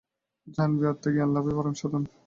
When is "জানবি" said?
0.47-0.83